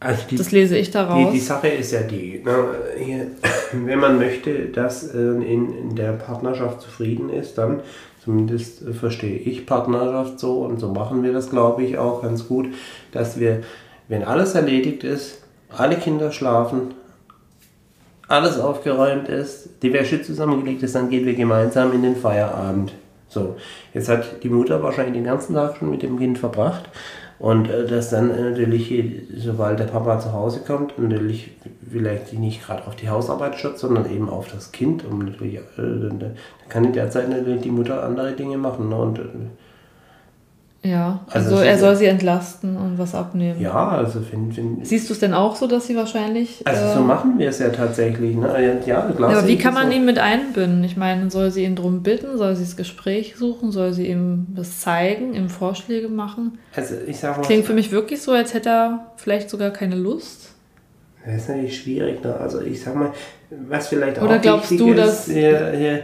[0.00, 1.32] Also die, Das lese ich Die, daraus.
[1.32, 2.52] die Sache ist ja die, ne,
[2.96, 3.26] hier,
[3.72, 7.80] wenn man möchte, dass äh, in, in der Partnerschaft zufrieden ist, dann
[8.22, 12.46] zumindest äh, verstehe ich Partnerschaft so und so machen wir das, glaube ich, auch ganz
[12.46, 12.68] gut,
[13.10, 13.62] dass wir,
[14.06, 15.42] wenn alles erledigt ist,
[15.76, 16.94] alle Kinder schlafen,
[18.28, 22.92] alles aufgeräumt ist, die Wäsche zusammengelegt ist, dann gehen wir gemeinsam in den Feierabend.
[23.28, 23.56] So,
[23.92, 26.88] jetzt hat die Mutter wahrscheinlich den ganzen Tag schon mit dem Kind verbracht
[27.38, 28.92] und äh, dass dann äh, natürlich,
[29.36, 31.52] sobald der Papa zu Hause kommt, natürlich
[31.88, 35.04] vielleicht nicht gerade auf die Hausarbeit stürzt, sondern eben auf das Kind.
[35.04, 36.34] Und natürlich, äh, dann, dann
[36.68, 38.88] kann in der Zeit natürlich die Mutter andere Dinge machen.
[38.88, 38.96] Ne?
[38.96, 39.22] Und äh,
[40.84, 43.60] Ja, also, also er soll sie entlasten und was abnehmen.
[43.60, 46.62] Ja, also wenn, wenn Siehst du es denn auch so, dass sie wahrscheinlich.
[46.64, 48.36] Also äh, so machen wir es ja tatsächlich.
[48.36, 48.80] Ne?
[48.86, 49.30] Ja, klar.
[49.32, 49.96] Ja, aber wie kann man so.
[49.96, 50.84] ihn mit einbinden?
[50.84, 54.46] Ich meine, soll sie ihn drum bitten, soll sie das Gespräch suchen, soll sie ihm
[54.54, 56.58] das zeigen, ihm Vorschläge machen?
[56.76, 57.42] Also ich sag mal.
[57.42, 60.52] Klingt für mich wirklich so, als hätte er vielleicht sogar keine Lust.
[61.26, 62.22] Das ist natürlich schwierig.
[62.22, 62.36] Ne?
[62.36, 63.12] Also ich sag mal,
[63.68, 65.98] was vielleicht oder auch glaubst du, ist, dass, ja, ja.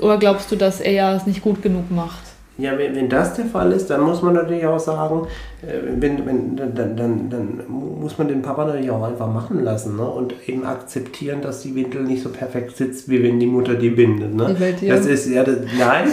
[0.00, 2.35] Oder glaubst du, dass er es nicht gut genug macht?
[2.58, 5.26] Ja, wenn, wenn das der Fall ist, dann muss man natürlich auch sagen,
[5.62, 9.96] äh, wenn, wenn, dann, dann, dann muss man den Papa natürlich auch einfach machen lassen
[9.96, 10.04] ne?
[10.04, 13.90] und eben akzeptieren, dass die Windel nicht so perfekt sitzt, wie wenn die Mutter die
[13.90, 14.34] bindet.
[14.34, 14.56] Ne?
[14.88, 16.08] Das ist ja, das, nein,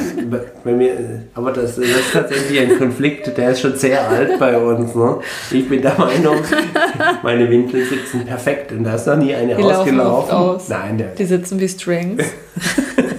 [0.65, 4.57] bei mir, aber das, das ist tatsächlich ein Konflikt, der ist schon sehr alt bei
[4.57, 4.93] uns.
[4.95, 5.19] Ne?
[5.51, 6.35] Ich bin der Meinung,
[7.23, 10.31] meine Windel sitzen perfekt und da ist noch nie eine die ausgelaufen.
[10.35, 10.67] Aus.
[10.67, 12.23] Nein, der, die sitzen wie Strings.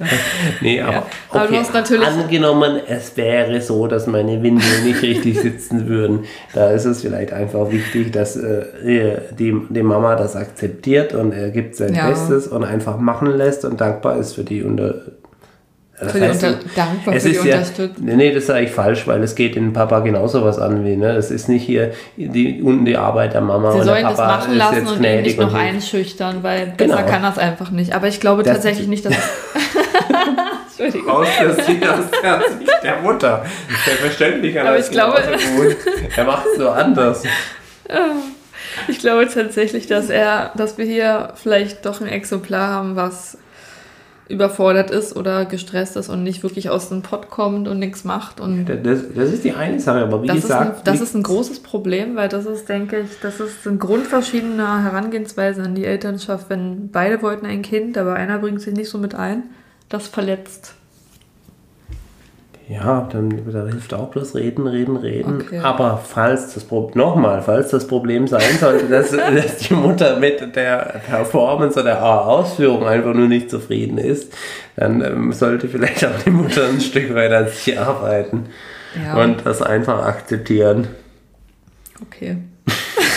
[0.60, 1.06] nee, aber, ja.
[1.30, 1.38] okay.
[1.58, 6.24] aber natürlich angenommen, es wäre so, dass meine Windel nicht richtig sitzen würden.
[6.54, 11.50] Da ist es vielleicht einfach wichtig, dass äh, die, die Mama das akzeptiert und er
[11.50, 12.08] gibt sein ja.
[12.08, 14.94] Bestes und einfach machen lässt und dankbar ist für die unter
[16.00, 18.50] das für heißt, die unter dankbar es für ist die ja, Nee, nee, das ist
[18.50, 21.10] eigentlich falsch, weil es geht den Papa genauso was an wie, ne?
[21.12, 24.36] Es ist nicht hier die, unten die Arbeit der Mama Sie und sollen der Papa
[24.36, 26.96] das machen lassen und ihn nicht noch einschüchtern, weil genau.
[26.96, 27.94] besser kann das einfach nicht.
[27.94, 29.14] Aber ich glaube das tatsächlich nicht, dass...
[30.94, 31.22] Entschuldigung.
[31.22, 33.44] Aus der Sicht der Mutter.
[33.84, 35.22] Selbstverständlich Aber ich glaube...
[36.16, 37.22] Er macht es so anders.
[38.88, 43.38] Ich glaube tatsächlich, dass er, dass wir hier vielleicht doch ein Exemplar haben, was
[44.28, 48.40] überfordert ist oder gestresst ist und nicht wirklich aus dem Pott kommt und nichts macht.
[48.40, 50.70] Und das, das ist die eine Sache, aber wie das gesagt.
[50.70, 53.80] Ist ein, das ist ein großes Problem, weil das ist, denke ich, das ist ein
[53.80, 56.48] Grund verschiedener Herangehensweisen an die Elternschaft.
[56.48, 59.42] Wenn beide wollten ein Kind, aber einer bringt sich nicht so mit ein,
[59.88, 60.74] das verletzt
[62.70, 65.40] ja, dann da hilft auch bloß reden, reden, reden.
[65.40, 65.58] Okay.
[65.58, 70.54] Aber falls das Problem, nochmal, falls das Problem sein sollte, dass, dass die Mutter mit
[70.54, 74.32] der Performance oder der Ausführung einfach nur nicht zufrieden ist,
[74.76, 78.46] dann ähm, sollte vielleicht auch die Mutter ein Stück weit an sich arbeiten
[79.04, 79.20] ja.
[79.20, 80.86] und das einfach akzeptieren.
[82.06, 82.36] Okay.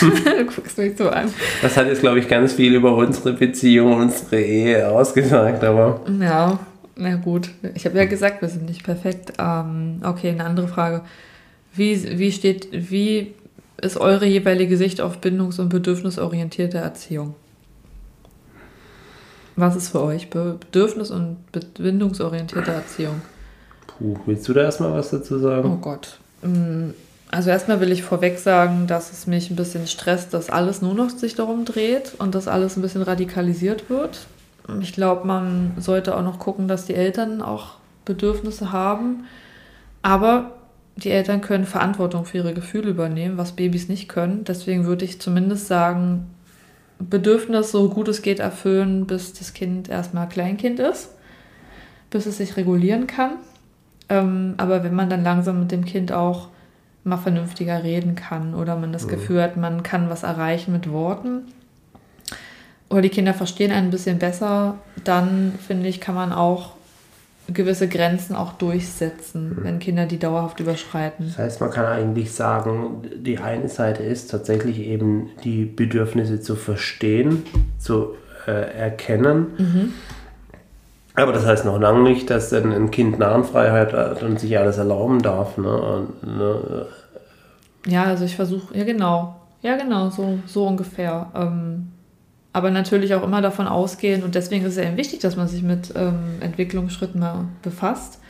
[0.00, 1.32] du guckst mich so an.
[1.62, 6.00] Das hat jetzt, glaube ich, ganz viel über unsere Beziehung, unsere Ehe ausgesagt, aber.
[6.20, 6.58] Ja,
[6.96, 9.32] na gut, ich habe ja gesagt, wir sind nicht perfekt.
[9.38, 11.02] Ähm, okay, eine andere Frage.
[11.74, 13.34] Wie, wie steht, wie
[13.80, 17.34] ist eure jeweilige Sicht auf bindungs- und bedürfnisorientierte Erziehung?
[19.56, 21.38] Was ist für euch bedürfnis- und
[21.74, 23.22] bindungsorientierte Erziehung?
[23.86, 25.70] Puh, willst du da erstmal was dazu sagen?
[25.72, 26.18] Oh Gott.
[26.42, 26.90] Mm,
[27.30, 30.94] also erstmal will ich vorweg sagen, dass es mich ein bisschen stresst, dass alles nur
[30.94, 34.26] noch sich darum dreht und dass alles ein bisschen radikalisiert wird.
[34.80, 37.74] Ich glaube, man sollte auch noch gucken, dass die Eltern auch
[38.04, 39.24] Bedürfnisse haben.
[40.02, 40.52] Aber
[40.96, 44.44] die Eltern können Verantwortung für ihre Gefühle übernehmen, was Babys nicht können.
[44.44, 46.30] Deswegen würde ich zumindest sagen,
[46.98, 51.10] Bedürfnis so gut es geht erfüllen, bis das Kind erstmal Kleinkind ist,
[52.10, 53.32] bis es sich regulieren kann.
[54.08, 56.48] Ähm, aber wenn man dann langsam mit dem Kind auch
[57.02, 59.10] mal vernünftiger reden kann oder man das mhm.
[59.10, 61.42] Gefühl hat, man kann was erreichen mit Worten,
[62.90, 66.72] oder die Kinder verstehen ein bisschen besser, dann finde ich, kann man auch
[67.52, 69.64] gewisse Grenzen auch durchsetzen, mhm.
[69.64, 71.26] wenn Kinder die dauerhaft überschreiten.
[71.26, 76.56] Das heißt, man kann eigentlich sagen, die eine Seite ist tatsächlich eben die Bedürfnisse zu
[76.56, 77.42] verstehen,
[77.78, 78.14] zu
[78.46, 79.46] äh, erkennen.
[79.58, 79.92] Mhm.
[81.16, 84.78] Aber das heißt noch lange nicht, dass dann ein Kind Narrenfreiheit hat und sich alles
[84.78, 85.58] erlauben darf.
[85.58, 85.70] Ne?
[85.70, 86.86] Und, ne?
[87.86, 91.30] Ja, also ich versuche, ja genau, ja genau, so, so ungefähr.
[91.34, 91.92] Ähm,
[92.54, 95.64] aber natürlich auch immer davon ausgehen und deswegen ist es eben wichtig, dass man sich
[95.64, 98.20] mit ähm, Entwicklungsschritten mal befasst,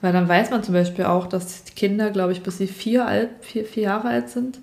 [0.00, 3.28] weil dann weiß man zum Beispiel auch, dass Kinder, glaube ich, bis sie vier, alt,
[3.42, 4.60] vier, vier Jahre alt sind,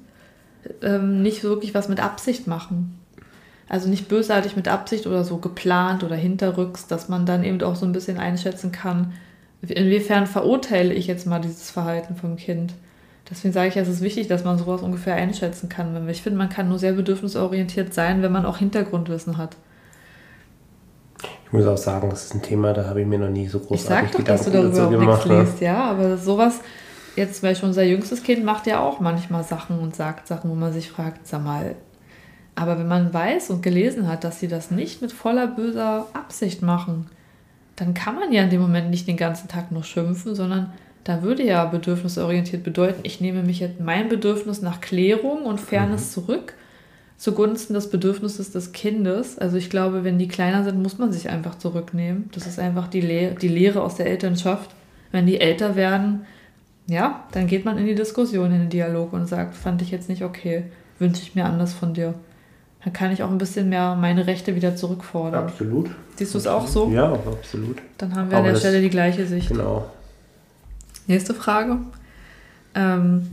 [0.82, 3.00] ähm, nicht wirklich was mit Absicht machen.
[3.70, 7.76] Also nicht bösartig mit Absicht oder so geplant oder hinterrücks, dass man dann eben auch
[7.76, 9.14] so ein bisschen einschätzen kann,
[9.62, 12.74] inwiefern verurteile ich jetzt mal dieses Verhalten vom Kind.
[13.30, 16.08] Deswegen sage ich, es ist wichtig, dass man sowas ungefähr einschätzen kann.
[16.10, 19.56] Ich finde, man kann nur sehr bedürfnisorientiert sein, wenn man auch Hintergrundwissen hat.
[21.46, 23.60] Ich muss auch sagen, das ist ein Thema, da habe ich mir noch nie so
[23.60, 25.26] großartig ich sag doch, Gedanken dass du darüber dazu gemacht.
[25.28, 26.60] Nichts liest, ja, aber sowas,
[27.16, 30.56] jetzt zum Beispiel unser jüngstes Kind macht ja auch manchmal Sachen und sagt Sachen, wo
[30.56, 31.76] man sich fragt, sag mal,
[32.56, 36.62] aber wenn man weiß und gelesen hat, dass sie das nicht mit voller böser Absicht
[36.62, 37.08] machen,
[37.76, 41.22] dann kann man ja in dem Moment nicht den ganzen Tag nur schimpfen, sondern da
[41.22, 46.22] würde ja bedürfnisorientiert bedeuten, ich nehme mich jetzt mein Bedürfnis nach Klärung und Fairness mhm.
[46.22, 46.54] zurück
[47.24, 49.38] zugunsten des Bedürfnisses des Kindes.
[49.38, 52.30] Also ich glaube, wenn die kleiner sind, muss man sich einfach zurücknehmen.
[52.34, 54.72] Das ist einfach die, Le die Lehre aus der Elternschaft.
[55.14, 56.26] Wenn die älter werden,
[56.88, 60.10] ja, dann geht man in die Diskussion, in den Dialog und sagt, fand ich jetzt
[60.10, 60.66] nicht okay,
[61.00, 62.14] wünsche ich mir anders von dir.
[62.84, 65.46] Dann kann ich auch ein bisschen mehr meine Rechte wieder zurückfordern.
[65.46, 65.92] Absolut.
[66.18, 66.90] Siehst du es auch so?
[66.90, 67.78] Ja, absolut.
[67.98, 69.48] Dann haben wir Aber an der Stelle die gleiche Sicht.
[69.48, 69.86] Genau.
[71.08, 71.78] Nächste Frage.
[72.76, 73.30] Ähm,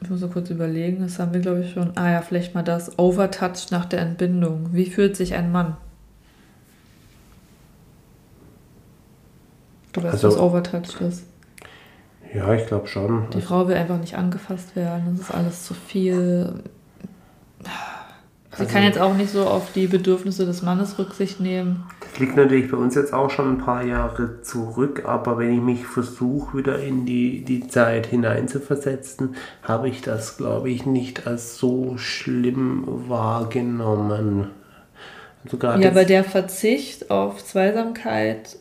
[0.00, 1.96] ich muss so kurz überlegen, das haben wir, glaube ich, schon.
[1.96, 2.98] Ah ja, vielleicht mal das.
[2.98, 4.68] Overtouch nach der Entbindung.
[4.72, 5.76] Wie fühlt sich ein Mann?
[9.92, 11.24] Du weißt, Also- was Overtouch ist.
[12.34, 13.30] Ja, ich glaube schon.
[13.30, 15.16] Die Frau will einfach nicht angefasst werden.
[15.16, 16.62] Das ist alles zu viel.
[18.58, 21.84] Sie Also- kann jetzt auch nicht so auf die Bedürfnisse des Mannes Rücksicht nehmen.
[22.00, 25.60] Das liegt natürlich bei uns jetzt auch schon ein paar Jahre zurück, aber wenn ich
[25.60, 31.56] mich versuche, wieder in die, die Zeit hineinzuversetzen, habe ich das, glaube ich, nicht als
[31.56, 34.48] so schlimm wahrgenommen.
[35.58, 38.56] Gerade Ja, aber der Verzicht auf Zweisamkeit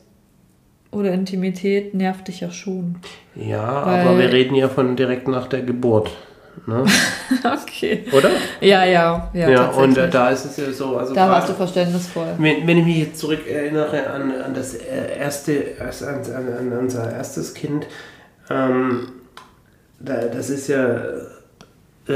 [0.92, 2.98] oder Intimität nervt dich ja schon.
[3.36, 6.12] ja aber wir reden ja von direkt nach der Geburt.
[6.66, 6.84] Ne?
[7.64, 8.06] okay.
[8.12, 8.30] Oder?
[8.62, 9.50] Ja, ja, ja.
[9.50, 10.98] Ja, und äh, da ist es ja so.
[10.98, 12.28] Also da warst du verständnisvoll.
[12.38, 17.12] Wenn, wenn ich mich jetzt zurückerinnere an, an das äh, erste, an, an, an unser
[17.12, 17.88] erstes Kind,
[18.50, 19.10] ähm,
[20.00, 20.96] da, das ist ja,
[22.08, 22.14] äh,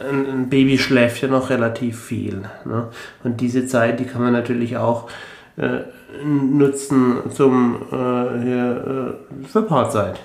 [0.00, 2.42] ein, ein Baby schläft ja noch relativ viel.
[2.64, 2.88] Ne?
[3.24, 5.08] Und diese Zeit, die kann man natürlich auch
[5.56, 5.80] äh,
[6.24, 10.18] nutzen zum, äh, hier, äh, für Paarzeit.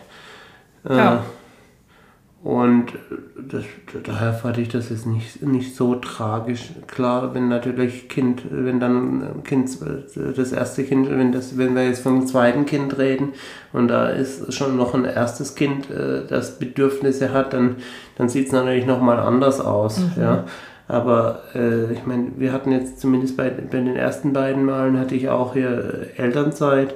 [0.87, 1.23] Äh, Ja.
[2.45, 2.93] Und
[3.49, 3.63] das,
[4.03, 6.69] daher fand ich das jetzt nicht, nicht so tragisch.
[6.85, 9.75] Klar, wenn natürlich Kind, wenn dann Kind,
[10.15, 13.29] das erste Kind, wenn, das, wenn wir jetzt vom zweiten Kind reden
[13.73, 17.77] und da ist schon noch ein erstes Kind, äh, das Bedürfnisse hat, dann,
[18.15, 19.99] dann sieht es natürlich nochmal anders aus.
[20.15, 20.43] Ja.
[20.87, 25.15] Aber äh, ich meine, wir hatten jetzt zumindest bei, bei den ersten beiden Malen hatte
[25.15, 26.91] ich auch hier äh, Elternzeit.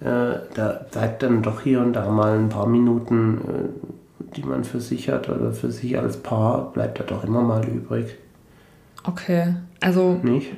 [0.00, 3.99] Äh, da bleibt dann doch hier und da mal ein paar Minuten, äh,
[4.36, 7.66] die man für sich hat oder für sich als Paar, bleibt da doch immer mal
[7.66, 8.16] übrig.
[9.04, 9.54] Okay.
[9.80, 10.52] Also, Nicht?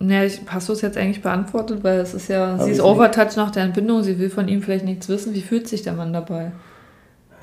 [0.00, 1.82] ja, ich, hast du es jetzt eigentlich beantwortet?
[1.82, 4.48] Weil es ist ja, Hab sie ist ich Overtouch nach der Entbindung, sie will von
[4.48, 5.34] ihm vielleicht nichts wissen.
[5.34, 6.52] Wie fühlt sich der Mann dabei?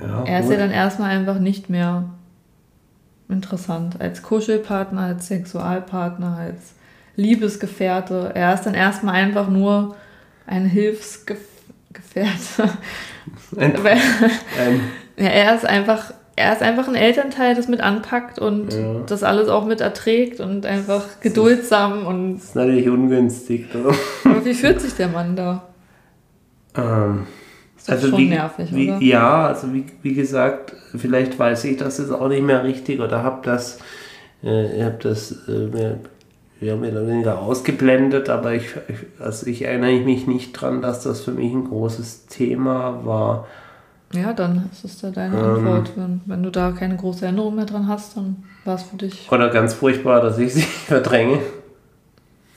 [0.01, 0.53] Ja, Er ist gut.
[0.53, 2.03] ja dann erstmal einfach nicht mehr
[3.29, 3.99] interessant.
[3.99, 6.73] Als Kuschelpartner, als Sexualpartner, als
[7.15, 8.31] Liebesgefährte.
[8.35, 9.95] Er ist dann erstmal einfach nur
[10.45, 12.69] ein Hilfsgefährte.
[13.57, 14.81] ein, ein,
[15.17, 19.01] ja, er ist einfach, er ist einfach ein Elternteil, das mit anpackt und Ja.
[19.07, 23.65] das alles auch mit erträgt und einfach geduldsam und ist natürlich ungünstig.
[23.73, 23.93] Oder?
[24.25, 25.63] aber wie fühlt sich der Mann da?
[26.75, 27.25] Ähm,
[27.77, 29.01] Ist doch schon nervig, wie, oder?
[29.01, 33.23] Ja, also wie, wie gesagt, vielleicht weiß ich das jetzt auch nicht mehr richtig oder
[33.23, 33.79] habe das,
[34.43, 35.97] äh, habe das äh, mehr,
[36.61, 41.03] ja, mehr oder weniger ausgeblendet, aber ich, ich, also ich erinnere mich nicht dran, dass
[41.03, 43.47] das für mich ein großes Thema war.
[44.13, 45.45] Ja, dann ist es da deine Ähm.
[45.45, 45.91] Antwort.
[45.95, 49.29] Wenn, wenn du da keine große Erinnerung mehr dran hast, dann war es für dich.
[49.31, 51.39] Oder ganz furchtbar, dass ich sie verdränge.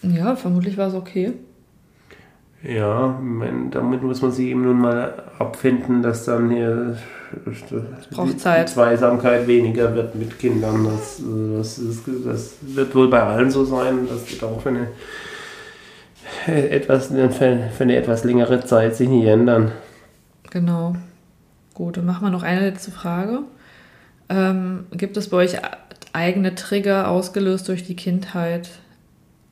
[0.02, 1.34] Ja, vermutlich war es okay.
[2.62, 6.96] Ja, mein, damit muss man sich eben nun mal abfinden, dass dann hier
[8.10, 8.68] braucht die Zeit.
[8.68, 10.84] Zweisamkeit weniger wird mit Kindern.
[10.84, 14.06] Das, äh, das, ist, das wird wohl bei allen so sein.
[14.08, 14.88] Das wird auch für eine,
[16.46, 19.72] etwas, für, für eine etwas längere Zeit sich nicht ändern.
[20.50, 20.94] Genau.
[21.80, 23.38] Gut, dann machen wir noch eine letzte Frage.
[24.28, 25.56] Ähm, gibt es bei euch
[26.12, 28.68] eigene Trigger ausgelöst durch die Kindheit?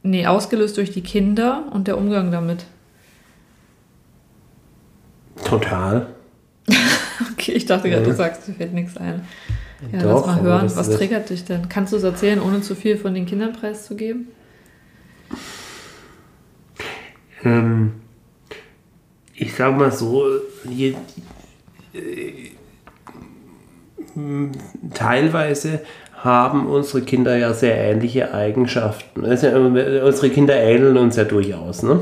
[0.02, 2.66] Nee, ausgelöst durch die Kinder und der Umgang damit.
[5.42, 6.08] Total.
[7.32, 8.08] Okay, ich dachte gerade, Ja.
[8.10, 9.24] du sagst, dir fällt nichts ein.
[9.90, 10.70] Ja, Doch, lass mal hören.
[10.76, 11.68] Was triggert dich denn?
[11.70, 14.28] Kannst du es erzählen, ohne zu viel von den Kindern preiszugeben?
[17.42, 17.92] Ähm,
[19.34, 20.26] ich sag mal so,
[20.68, 20.94] je,
[24.94, 25.80] teilweise
[26.22, 29.24] haben unsere Kinder ja sehr ähnliche Eigenschaften.
[29.24, 31.82] Also, äh, unsere Kinder ähneln uns ja durchaus.
[31.82, 32.00] Ne?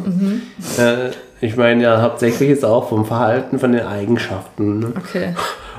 [0.79, 1.11] Äh,
[1.45, 4.79] ich meine ja hauptsächlich jetzt auch vom Verhalten, von den Eigenschaften.
[4.79, 4.93] Ne?
[4.97, 5.35] Okay.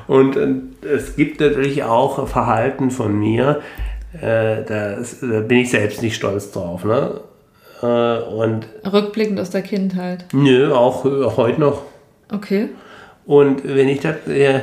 [0.08, 3.62] Und äh, es gibt natürlich auch Verhalten von mir,
[4.22, 6.86] äh, das, da bin ich selbst nicht stolz drauf.
[6.86, 7.20] Ne?
[7.82, 10.26] Äh, und Rückblickend aus der Kindheit.
[10.32, 11.82] nö, auch äh, heute noch.
[12.32, 12.70] Okay.
[13.28, 14.62] Und wenn ich das, äh,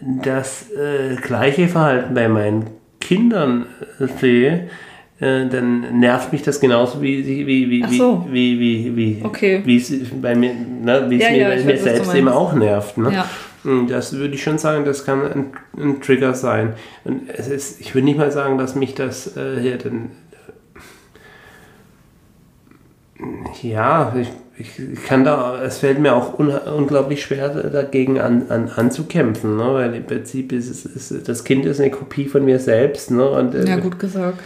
[0.00, 2.64] das äh, gleiche Verhalten bei meinen
[3.00, 3.66] Kindern
[4.00, 4.70] äh, sehe,
[5.20, 8.26] äh, dann nervt mich das genauso wie wie wie so.
[8.30, 9.62] wie wie wie Okay.
[9.64, 12.52] wie es bei mir ne, wie es Ja, mir, ja, mir du selbst eben auch
[12.54, 13.12] nervt ne?
[13.12, 13.26] Ja.
[13.88, 16.74] Das würde ich schon sagen, das kann ein, ein Trigger sein.
[17.02, 20.10] Und es ist, ich würde nicht mal sagen, dass mich das äh, hier dann
[23.62, 24.28] ja, ich,
[24.58, 29.74] ich, kann da, es fällt mir auch un, unglaublich schwer dagegen an, an, anzukämpfen, ne?
[29.74, 33.10] weil im Prinzip ist, es, ist das Kind ist eine Kopie von mir selbst.
[33.10, 33.28] Ne?
[33.28, 34.40] Und, äh, ja, gut gesagt.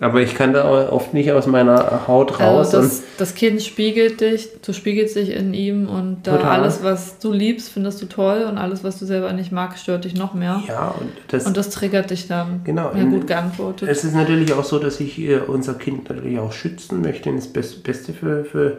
[0.00, 2.74] Aber ich kann da oft nicht aus meiner Haut also raus.
[2.74, 7.18] Also das, das, Kind spiegelt dich, du spiegelst dich in ihm und da alles, was
[7.18, 10.34] du liebst, findest du toll und alles, was du selber nicht magst, stört dich noch
[10.34, 10.62] mehr.
[10.66, 12.60] Ja, und das, und das triggert dich dann.
[12.64, 12.92] Genau.
[12.94, 13.88] Ja, gut geantwortet.
[13.88, 17.48] Es ist natürlich auch so, dass ich unser Kind natürlich auch schützen möchte und das
[17.48, 18.78] Beste für, für,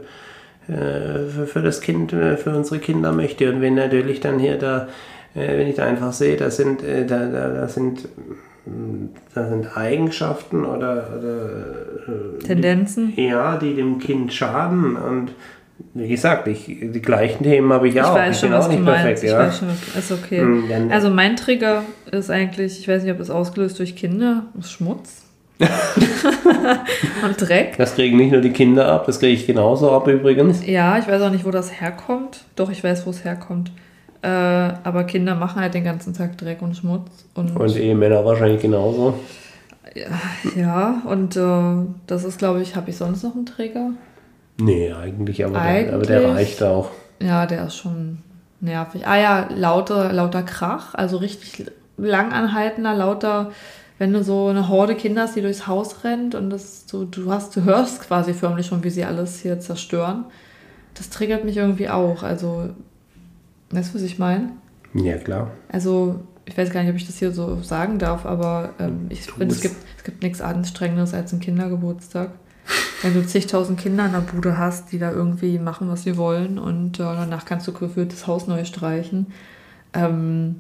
[0.67, 3.51] äh, für, für das Kind, äh, für unsere Kinder möchte.
[3.51, 4.88] Und wenn natürlich dann hier da,
[5.36, 8.08] äh, wenn ich da einfach sehe, da sind, da, da, da sind
[9.34, 13.13] da sind Eigenschaften oder, oder äh, Tendenzen.
[13.15, 15.32] Die, ja, die dem Kind schaden und
[15.93, 18.15] wie gesagt, ich, die gleichen Themen habe ich, ich auch.
[18.15, 19.23] Weiß schon, was du meinst.
[19.23, 20.39] ich weiß schon, ist okay.
[20.39, 24.71] Hm, also mein Trigger ist eigentlich, ich weiß nicht, ob es ausgelöst durch Kinder, ist
[24.71, 25.25] Schmutz.
[25.60, 27.75] und Dreck.
[27.78, 30.65] Das kriegen nicht nur die Kinder ab, das kriege ich genauso ab übrigens.
[30.65, 32.45] Ja, ich weiß auch nicht, wo das herkommt.
[32.56, 33.71] Doch, ich weiß, wo es herkommt.
[34.25, 37.25] Äh, aber Kinder machen halt den ganzen Tag Dreck und Schmutz.
[37.35, 39.19] Und, und Ehemänner wahrscheinlich genauso.
[39.93, 40.07] Ja,
[40.55, 43.91] ja und äh, das ist, glaube ich, habe ich sonst noch einen Träger?
[44.59, 46.89] Nee, eigentlich, aber, eigentlich, der, aber der reicht auch.
[47.21, 48.17] Ja, der ist schon
[48.61, 49.05] nervig.
[49.05, 53.51] Ah ja, lauter, lauter Krach, also richtig langanhaltender, lauter,
[53.99, 57.31] wenn du so eine Horde Kinder hast, die durchs Haus rennt und das so, du
[57.31, 60.25] hast, du hörst quasi förmlich schon, wie sie alles hier zerstören.
[60.95, 62.23] Das triggert mich irgendwie auch.
[62.23, 62.69] Also
[63.71, 64.51] Weißt du, was ich meine?
[64.93, 65.51] Ja, klar.
[65.69, 69.23] Also, ich weiß gar nicht, ob ich das hier so sagen darf, aber ähm, ich
[69.23, 72.32] finde, es gibt, es gibt nichts Anstrengendes als ein Kindergeburtstag.
[73.01, 76.58] Wenn du zigtausend Kinder in der Bude hast, die da irgendwie machen, was sie wollen
[76.58, 79.28] und äh, danach kannst du gefühlt das Haus neu streichen.
[79.93, 80.56] Ähm,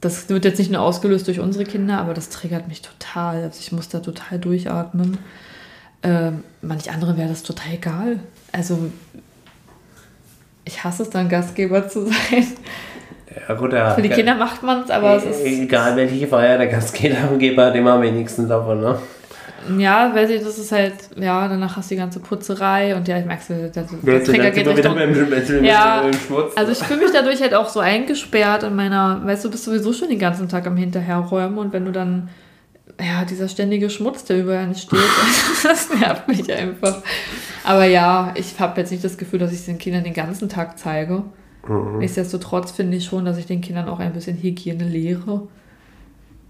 [0.00, 3.42] das wird jetzt nicht nur ausgelöst durch unsere Kinder, aber das triggert mich total.
[3.42, 5.18] Also ich muss da total durchatmen.
[6.02, 8.20] Ähm, manch andere wäre das total egal.
[8.52, 8.90] Also
[10.64, 12.46] ich hasse es dann, Gastgeber zu sein.
[13.48, 13.90] Ja, gut, ja.
[13.94, 15.44] Für die Kinder macht man es, aber es ist.
[15.44, 18.98] Egal welche Feier, der Gastgeber hat immer am wenigsten davon, ne?
[19.78, 23.18] Ja, weil sie, das ist halt, ja, danach hast du die ganze Putzerei und ja,
[23.18, 24.94] ich merke, der, der, der Trigger geht Richtung...
[24.94, 26.02] Beim, ja,
[26.54, 29.94] also ich fühle mich dadurch halt auch so eingesperrt in meiner, weißt du, bist sowieso
[29.94, 32.28] schon den ganzen Tag am Hinterherräumen und wenn du dann,
[33.00, 34.98] ja, dieser ständige Schmutz, der überall entsteht,
[35.62, 37.02] das nervt mich einfach.
[37.64, 40.48] Aber ja, ich habe jetzt nicht das Gefühl, dass ich es den Kindern den ganzen
[40.48, 41.24] Tag zeige.
[41.66, 41.98] Mhm.
[41.98, 45.48] Nichtsdestotrotz finde ich schon, dass ich den Kindern auch ein bisschen Hygiene lehre.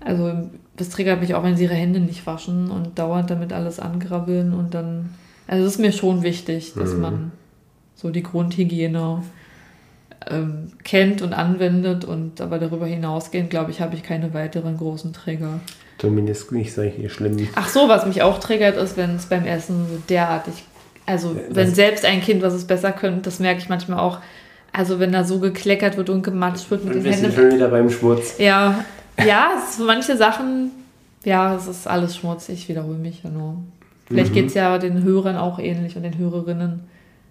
[0.00, 3.80] Also das triggert mich auch, wenn sie ihre Hände nicht waschen und dauernd damit alles
[3.80, 5.10] angrabbeln und dann.
[5.46, 7.00] Also es ist mir schon wichtig, dass mhm.
[7.00, 7.32] man
[7.94, 9.22] so die Grundhygiene
[10.28, 15.12] ähm, kennt und anwendet und aber darüber hinausgehend, glaube ich, habe ich keine weiteren großen
[15.12, 15.60] Trigger.
[15.98, 17.48] Zumindest nicht solche schlimmen.
[17.54, 20.64] Ach so, was mich auch triggert, ist, wenn es beim Essen so derartig
[21.06, 24.18] also, wenn das selbst ein Kind, was es besser könnte, das merke ich manchmal auch.
[24.72, 27.32] Also, wenn da so gekleckert wird und gematscht wird mit den Händen.
[27.32, 28.38] schon wieder beim Schmutz.
[28.38, 28.84] Ja,
[29.24, 30.70] ja, es manche Sachen,
[31.24, 32.48] ja, es ist alles Schmutz.
[32.48, 33.58] Ich wiederhole mich ja nur.
[34.06, 34.34] Vielleicht mhm.
[34.34, 36.80] geht es ja den Hörern auch ähnlich und den Hörerinnen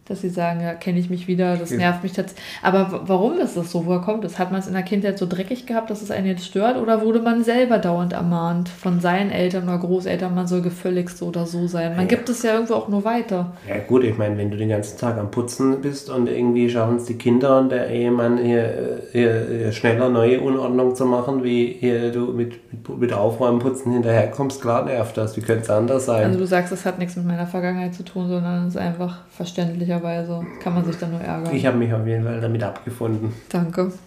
[0.06, 2.46] dass sie sagen, ja, kenne ich mich wieder, das nervt mich tatsächlich.
[2.62, 3.86] Aber warum ist das so?
[3.86, 4.38] Woher kommt das?
[4.38, 6.78] Hat man es in der Kindheit so dreckig gehabt, dass es einen jetzt stört?
[6.78, 11.28] Oder wurde man selber dauernd ermahnt von seinen Eltern oder Großeltern, man soll gefälligst so
[11.28, 11.92] oder so sein?
[11.92, 12.08] Man ja.
[12.08, 13.54] gibt es ja irgendwo auch nur weiter.
[13.68, 16.98] Ja gut, ich meine, wenn du den ganzen Tag am Putzen bist und irgendwie schaffen
[16.98, 21.78] es die Kinder und der Ehemann hier, hier, hier, schneller neue Unordnung zu machen, wie
[21.80, 25.38] hier du mit, mit, mit Aufräumen, Putzen hinterherkommst, klar nervt das.
[25.38, 26.26] Wie könnte es anders sein?
[26.26, 29.20] Also du sagst, es hat nichts mit meiner Vergangenheit zu tun, sondern es ist einfach
[29.30, 31.56] verständlicher möglicherweise kann man sich dann nur ärgern.
[31.56, 33.34] Ich habe mich auf jeden Fall damit abgefunden.
[33.50, 33.92] Danke.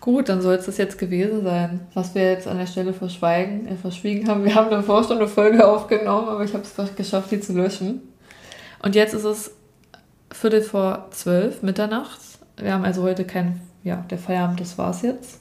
[0.00, 3.68] Gut, dann soll es das jetzt gewesen sein, was wir jetzt an der Stelle verschweigen,
[3.68, 4.44] äh, verschwiegen haben.
[4.44, 8.00] Wir haben davor schon eine Folge aufgenommen, aber ich habe es geschafft, die zu löschen.
[8.82, 9.52] Und jetzt ist es
[10.32, 12.18] Viertel vor zwölf, Mitternacht.
[12.56, 15.38] Wir haben also heute kein, ja, der Feierabend, das war's jetzt.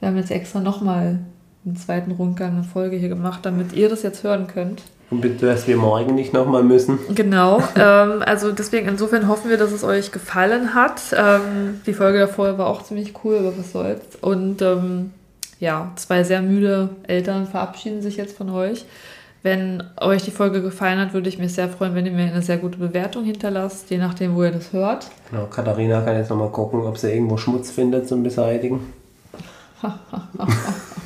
[0.00, 1.20] Wir haben jetzt extra nochmal
[1.64, 4.82] einen zweiten Rundgang, eine Folge hier gemacht, damit ihr das jetzt hören könnt.
[5.10, 6.98] Und bitte, dass wir morgen nicht nochmal müssen.
[7.14, 7.62] Genau.
[7.78, 11.00] Ähm, also deswegen, insofern hoffen wir, dass es euch gefallen hat.
[11.14, 14.16] Ähm, die Folge davor war auch ziemlich cool, aber was soll's.
[14.20, 15.12] Und ähm,
[15.60, 18.86] ja, zwei sehr müde Eltern verabschieden sich jetzt von euch.
[19.42, 22.42] Wenn euch die Folge gefallen hat, würde ich mich sehr freuen, wenn ihr mir eine
[22.42, 25.08] sehr gute Bewertung hinterlasst, je nachdem, wo ihr das hört.
[25.30, 28.92] Genau, Katharina kann jetzt nochmal gucken, ob sie irgendwo Schmutz findet zum Beseitigen.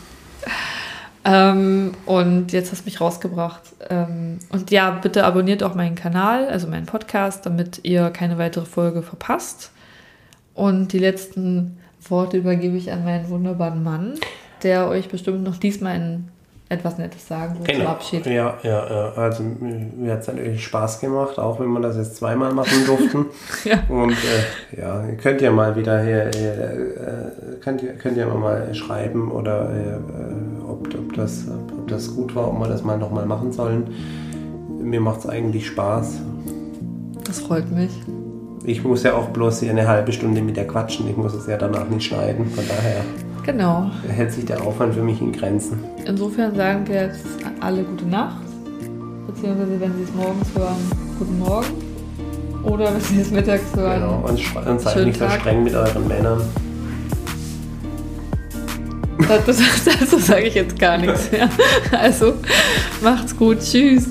[1.25, 3.62] Ähm, und jetzt hast du mich rausgebracht.
[3.89, 8.64] Ähm, und ja, bitte abonniert auch meinen Kanal, also meinen Podcast, damit ihr keine weitere
[8.64, 9.71] Folge verpasst.
[10.55, 14.14] Und die letzten Worte übergebe ich an meinen wunderbaren Mann,
[14.62, 16.29] der euch bestimmt noch diesmal in
[16.71, 17.79] etwas Nettes sagen so Genau.
[17.81, 18.27] zum Abschied.
[18.27, 19.12] Ja, ja, ja.
[19.16, 23.27] Also mir hat es natürlich Spaß gemacht, auch wenn wir das jetzt zweimal machen durften.
[23.64, 23.81] Ja.
[23.89, 28.27] Und äh, ja, ihr könnt ja mal wieder hier, hier äh, könnt, ihr, könnt ihr
[28.27, 32.97] mal schreiben oder äh, ob, ob, das, ob das gut war, ob wir das mal
[32.97, 33.93] nochmal machen sollen.
[34.81, 36.21] Mir macht es eigentlich Spaß.
[37.25, 37.91] Das freut mich.
[38.64, 41.09] Ich muss ja auch bloß hier eine halbe Stunde mit der quatschen.
[41.09, 42.47] Ich muss es ja danach nicht schneiden.
[42.47, 43.03] Von daher
[43.45, 43.91] Genau.
[44.09, 45.78] hält sich der Aufwand für mich in Grenzen.
[46.05, 47.24] Insofern sagen wir jetzt
[47.61, 48.43] alle gute Nacht.
[49.26, 50.76] Beziehungsweise wenn Sie es morgens hören,
[51.18, 51.66] guten Morgen.
[52.64, 54.01] Oder wenn Sie es mittags hören.
[54.01, 54.28] Genau.
[54.28, 56.43] Und, und seid nicht so streng mit euren Männern.
[59.28, 61.49] Dazu, dazu sage ich jetzt gar nichts mehr.
[61.93, 62.34] Also
[63.01, 63.61] macht's gut.
[63.61, 64.09] Tschüss.